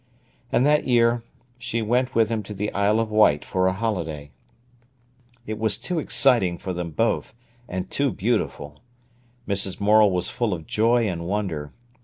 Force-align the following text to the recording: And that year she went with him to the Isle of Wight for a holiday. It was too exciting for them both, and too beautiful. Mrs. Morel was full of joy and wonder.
And 0.51 0.65
that 0.65 0.87
year 0.87 1.21
she 1.59 1.83
went 1.83 2.15
with 2.15 2.29
him 2.31 2.41
to 2.41 2.55
the 2.55 2.73
Isle 2.73 2.99
of 2.99 3.11
Wight 3.11 3.45
for 3.45 3.67
a 3.67 3.73
holiday. 3.73 4.31
It 5.45 5.59
was 5.59 5.77
too 5.77 5.99
exciting 5.99 6.57
for 6.57 6.73
them 6.73 6.89
both, 6.89 7.35
and 7.69 7.87
too 7.87 8.09
beautiful. 8.11 8.81
Mrs. 9.47 9.79
Morel 9.79 10.09
was 10.09 10.27
full 10.27 10.55
of 10.55 10.65
joy 10.65 11.07
and 11.07 11.27
wonder. 11.27 11.71